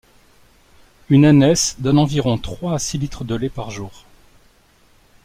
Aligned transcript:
Une 1.11 1.25
ânesse 1.25 1.75
donne 1.79 1.99
environ 1.99 2.39
trois 2.39 2.73
à 2.73 2.79
six 2.79 2.97
litres 2.97 3.23
de 3.23 3.35
lait 3.35 3.51
par 3.51 3.69
jour. 3.69 4.05